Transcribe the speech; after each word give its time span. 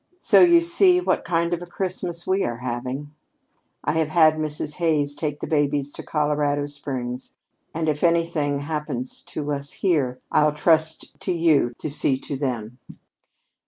"So 0.17 0.39
you 0.39 0.61
see 0.61 0.99
what 0.99 1.23
kind 1.23 1.53
of 1.53 1.61
a 1.61 1.67
Christmas 1.67 2.25
we 2.25 2.43
are 2.43 2.57
having! 2.57 3.13
I 3.83 3.91
have 3.99 4.07
had 4.07 4.37
Mrs. 4.37 4.77
Hays 4.77 5.13
take 5.13 5.39
the 5.41 5.45
babies 5.45 5.91
to 5.91 6.01
Colorado 6.01 6.65
Springs, 6.65 7.35
and 7.71 7.87
if 7.87 8.03
anything 8.03 8.57
happens 8.61 9.21
to 9.27 9.51
us 9.53 9.71
here, 9.73 10.19
I'll 10.31 10.53
trust 10.53 11.19
to 11.19 11.31
you 11.31 11.75
to 11.77 11.87
see 11.87 12.17
to 12.17 12.35
them. 12.35 12.79